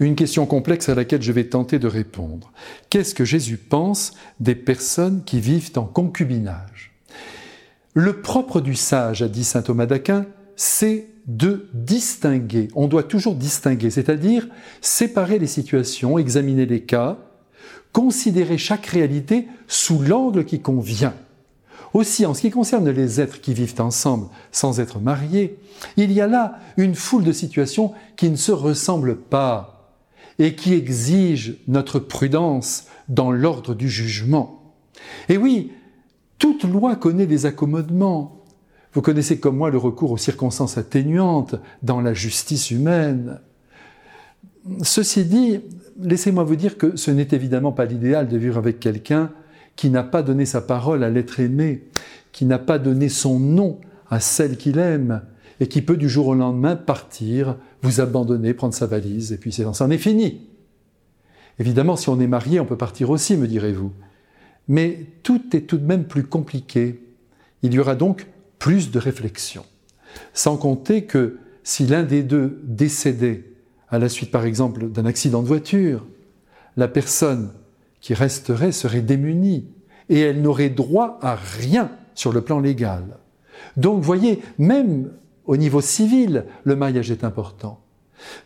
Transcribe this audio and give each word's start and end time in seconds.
Une 0.00 0.14
question 0.14 0.46
complexe 0.46 0.88
à 0.88 0.94
laquelle 0.94 1.22
je 1.22 1.32
vais 1.32 1.48
tenter 1.48 1.78
de 1.78 1.88
répondre. 1.88 2.52
Qu'est-ce 2.88 3.14
que 3.14 3.24
Jésus 3.24 3.56
pense 3.56 4.12
des 4.38 4.54
personnes 4.54 5.24
qui 5.24 5.40
vivent 5.40 5.72
en 5.76 5.84
concubinage? 5.84 6.92
Le 7.94 8.20
propre 8.20 8.60
du 8.60 8.76
sage, 8.76 9.22
a 9.22 9.28
dit 9.28 9.42
saint 9.42 9.62
Thomas 9.62 9.86
d'Aquin, 9.86 10.26
c'est 10.54 11.08
de 11.26 11.68
distinguer. 11.74 12.68
On 12.76 12.86
doit 12.86 13.02
toujours 13.02 13.34
distinguer, 13.34 13.90
c'est-à-dire 13.90 14.48
séparer 14.80 15.40
les 15.40 15.48
situations, 15.48 16.16
examiner 16.16 16.64
les 16.64 16.82
cas, 16.82 17.18
considérer 17.92 18.56
chaque 18.56 18.86
réalité 18.86 19.48
sous 19.66 20.00
l'angle 20.00 20.44
qui 20.44 20.60
convient. 20.60 21.14
Aussi, 21.92 22.24
en 22.24 22.34
ce 22.34 22.42
qui 22.42 22.50
concerne 22.50 22.88
les 22.88 23.20
êtres 23.20 23.40
qui 23.40 23.54
vivent 23.54 23.80
ensemble 23.80 24.28
sans 24.52 24.78
être 24.78 25.00
mariés, 25.00 25.58
il 25.96 26.12
y 26.12 26.20
a 26.20 26.26
là 26.28 26.60
une 26.76 26.94
foule 26.94 27.24
de 27.24 27.32
situations 27.32 27.92
qui 28.16 28.30
ne 28.30 28.36
se 28.36 28.52
ressemblent 28.52 29.16
pas 29.16 29.77
et 30.38 30.54
qui 30.54 30.74
exige 30.74 31.56
notre 31.66 31.98
prudence 31.98 32.86
dans 33.08 33.30
l'ordre 33.32 33.74
du 33.74 33.88
jugement. 33.88 34.74
Et 35.28 35.36
oui, 35.36 35.72
toute 36.38 36.64
loi 36.64 36.96
connaît 36.96 37.26
des 37.26 37.46
accommodements. 37.46 38.44
Vous 38.92 39.02
connaissez 39.02 39.38
comme 39.38 39.56
moi 39.56 39.70
le 39.70 39.78
recours 39.78 40.12
aux 40.12 40.16
circonstances 40.16 40.78
atténuantes 40.78 41.56
dans 41.82 42.00
la 42.00 42.14
justice 42.14 42.70
humaine. 42.70 43.40
Ceci 44.82 45.24
dit, 45.24 45.60
laissez-moi 46.00 46.44
vous 46.44 46.56
dire 46.56 46.78
que 46.78 46.96
ce 46.96 47.10
n'est 47.10 47.28
évidemment 47.32 47.72
pas 47.72 47.84
l'idéal 47.84 48.28
de 48.28 48.36
vivre 48.36 48.58
avec 48.58 48.80
quelqu'un 48.80 49.32
qui 49.76 49.90
n'a 49.90 50.02
pas 50.02 50.22
donné 50.22 50.44
sa 50.44 50.60
parole 50.60 51.04
à 51.04 51.10
l'être 51.10 51.40
aimé, 51.40 51.84
qui 52.32 52.44
n'a 52.44 52.58
pas 52.58 52.78
donné 52.78 53.08
son 53.08 53.38
nom 53.38 53.80
à 54.10 54.20
celle 54.20 54.56
qu'il 54.56 54.78
aime, 54.78 55.22
et 55.60 55.66
qui 55.66 55.82
peut 55.82 55.96
du 55.96 56.08
jour 56.08 56.28
au 56.28 56.34
lendemain 56.34 56.76
partir, 56.76 57.56
vous 57.82 58.00
abandonner, 58.00 58.54
prendre 58.54 58.74
sa 58.74 58.86
valise, 58.86 59.32
et 59.32 59.38
puis 59.38 59.52
c'en 59.52 59.90
est 59.90 59.98
fini. 59.98 60.48
Évidemment, 61.58 61.96
si 61.96 62.08
on 62.08 62.20
est 62.20 62.28
marié, 62.28 62.60
on 62.60 62.64
peut 62.64 62.76
partir 62.76 63.10
aussi, 63.10 63.36
me 63.36 63.48
direz-vous. 63.48 63.92
Mais 64.68 65.06
tout 65.22 65.56
est 65.56 65.62
tout 65.62 65.78
de 65.78 65.86
même 65.86 66.04
plus 66.04 66.24
compliqué. 66.24 67.02
Il 67.62 67.74
y 67.74 67.78
aura 67.78 67.96
donc 67.96 68.26
plus 68.58 68.90
de 68.90 68.98
réflexion. 68.98 69.64
Sans 70.34 70.56
compter 70.56 71.04
que 71.04 71.38
si 71.64 71.86
l'un 71.86 72.02
des 72.02 72.22
deux 72.22 72.60
décédait 72.64 73.44
à 73.88 73.98
la 73.98 74.08
suite, 74.08 74.30
par 74.30 74.44
exemple, 74.44 74.88
d'un 74.88 75.06
accident 75.06 75.42
de 75.42 75.48
voiture, 75.48 76.06
la 76.76 76.88
personne 76.88 77.50
qui 78.00 78.14
resterait 78.14 78.72
serait 78.72 79.00
démunie 79.00 79.66
et 80.08 80.20
elle 80.20 80.42
n'aurait 80.42 80.70
droit 80.70 81.18
à 81.22 81.34
rien 81.34 81.90
sur 82.14 82.32
le 82.32 82.42
plan 82.42 82.60
légal. 82.60 83.04
Donc, 83.76 84.02
voyez, 84.02 84.40
même 84.58 85.10
au 85.48 85.56
niveau 85.56 85.80
civil, 85.80 86.44
le 86.62 86.76
mariage 86.76 87.10
est 87.10 87.24
important. 87.24 87.80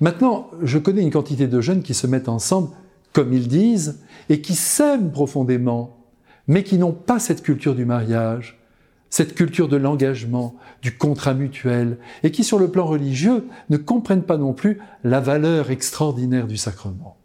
Maintenant, 0.00 0.50
je 0.62 0.78
connais 0.78 1.02
une 1.02 1.10
quantité 1.10 1.48
de 1.48 1.60
jeunes 1.60 1.82
qui 1.82 1.94
se 1.94 2.06
mettent 2.06 2.28
ensemble, 2.28 2.68
comme 3.12 3.32
ils 3.32 3.48
disent, 3.48 3.98
et 4.28 4.40
qui 4.40 4.54
s'aiment 4.54 5.10
profondément, 5.10 5.98
mais 6.46 6.62
qui 6.62 6.78
n'ont 6.78 6.92
pas 6.92 7.18
cette 7.18 7.42
culture 7.42 7.74
du 7.74 7.84
mariage, 7.84 8.60
cette 9.10 9.34
culture 9.34 9.68
de 9.68 9.76
l'engagement, 9.76 10.54
du 10.80 10.96
contrat 10.96 11.34
mutuel, 11.34 11.98
et 12.22 12.30
qui, 12.30 12.44
sur 12.44 12.58
le 12.60 12.70
plan 12.70 12.86
religieux, 12.86 13.48
ne 13.68 13.76
comprennent 13.76 14.22
pas 14.22 14.38
non 14.38 14.52
plus 14.52 14.78
la 15.02 15.20
valeur 15.20 15.72
extraordinaire 15.72 16.46
du 16.46 16.56
sacrement. 16.56 17.16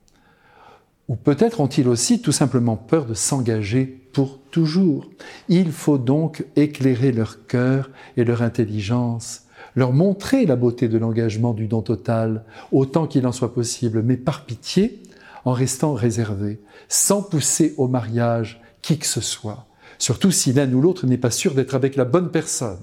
Ou 1.08 1.16
peut-être 1.16 1.62
ont-ils 1.62 1.88
aussi 1.88 2.20
tout 2.20 2.32
simplement 2.32 2.78
peur 2.78 3.06
de 3.06 3.14
s'engager 3.14 3.86
pour 4.12 4.40
toujours. 4.50 5.08
Il 5.50 5.72
faut 5.72 6.00
donc 6.00 6.46
éclairer 6.56 7.12
leur 7.12 7.46
cœur 7.46 7.92
et 8.18 8.26
leur 8.26 8.42
intelligence 8.42 9.47
leur 9.76 9.94
montrer 9.94 10.46
la 10.46 10.56
beauté 10.56 10.88
de 10.88 10.98
l'engagement 10.98 11.54
du 11.54 11.68
don 11.68 11.82
total, 11.82 12.44
autant 12.72 13.08
qu'il 13.08 13.28
en 13.28 13.32
soit 13.32 13.54
possible, 13.54 14.02
mais 14.04 14.18
par 14.18 14.46
pitié, 14.46 15.02
en 15.46 15.54
restant 15.54 15.94
réservé, 15.94 16.60
sans 16.90 17.22
pousser 17.22 17.74
au 17.78 17.88
mariage 17.88 18.62
qui 18.82 18.98
que 18.98 19.06
ce 19.06 19.22
soit, 19.22 19.68
surtout 19.98 20.32
si 20.32 20.54
l'un 20.54 20.72
ou 20.74 20.82
l'autre 20.82 21.06
n'est 21.06 21.18
pas 21.18 21.32
sûr 21.32 21.54
d'être 21.54 21.76
avec 21.76 21.96
la 21.96 22.06
bonne 22.06 22.32
personne. 22.32 22.80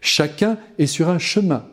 Chacun 0.00 0.58
est 0.78 0.86
sur 0.86 1.08
un 1.08 1.18
chemin. 1.18 1.64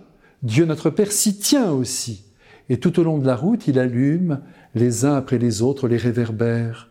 Dieu 0.44 0.66
notre 0.66 0.90
Père 0.90 1.12
s'y 1.12 1.38
tient 1.38 1.72
aussi. 1.72 2.24
Et 2.70 2.80
tout 2.80 3.00
au 3.00 3.04
long 3.04 3.18
de 3.18 3.26
la 3.26 3.36
route, 3.36 3.68
il 3.68 3.80
allume 3.80 4.42
les 4.76 5.04
uns 5.04 5.16
après 5.16 5.40
les 5.40 5.62
autres 5.62 5.88
les 5.88 5.98
réverbères. 5.98 6.90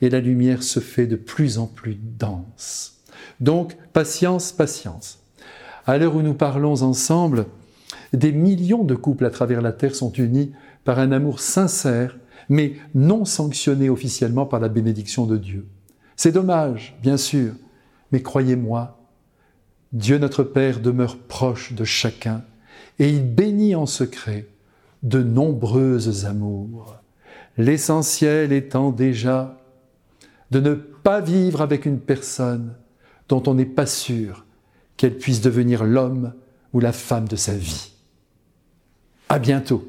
Et 0.00 0.08
la 0.08 0.20
lumière 0.20 0.62
se 0.62 0.80
fait 0.80 1.06
de 1.06 1.16
plus 1.16 1.58
en 1.58 1.66
plus 1.66 1.98
dense. 2.18 2.98
Donc, 3.40 3.76
patience, 3.92 4.52
patience. 4.52 5.20
À 5.88 5.96
l'heure 5.96 6.16
où 6.16 6.20
nous 6.20 6.34
parlons 6.34 6.82
ensemble, 6.82 7.46
des 8.12 8.30
millions 8.30 8.84
de 8.84 8.94
couples 8.94 9.24
à 9.24 9.30
travers 9.30 9.62
la 9.62 9.72
Terre 9.72 9.94
sont 9.94 10.12
unis 10.12 10.52
par 10.84 10.98
un 10.98 11.12
amour 11.12 11.40
sincère, 11.40 12.18
mais 12.50 12.74
non 12.94 13.24
sanctionné 13.24 13.88
officiellement 13.88 14.44
par 14.44 14.60
la 14.60 14.68
bénédiction 14.68 15.24
de 15.24 15.38
Dieu. 15.38 15.66
C'est 16.14 16.30
dommage, 16.30 16.94
bien 17.00 17.16
sûr, 17.16 17.54
mais 18.12 18.20
croyez-moi, 18.20 18.98
Dieu 19.94 20.18
notre 20.18 20.42
Père 20.42 20.80
demeure 20.80 21.16
proche 21.16 21.72
de 21.72 21.84
chacun 21.84 22.42
et 22.98 23.08
il 23.08 23.24
bénit 23.24 23.74
en 23.74 23.86
secret 23.86 24.46
de 25.02 25.22
nombreuses 25.22 26.26
amours. 26.26 26.96
L'essentiel 27.56 28.52
étant 28.52 28.90
déjà 28.90 29.58
de 30.50 30.60
ne 30.60 30.74
pas 30.74 31.22
vivre 31.22 31.62
avec 31.62 31.86
une 31.86 31.98
personne 31.98 32.74
dont 33.30 33.42
on 33.46 33.54
n'est 33.54 33.64
pas 33.64 33.86
sûr 33.86 34.44
qu'elle 34.98 35.16
puisse 35.16 35.40
devenir 35.40 35.84
l'homme 35.84 36.34
ou 36.74 36.80
la 36.80 36.92
femme 36.92 37.26
de 37.26 37.36
sa 37.36 37.56
vie. 37.56 37.92
À 39.30 39.38
bientôt. 39.38 39.88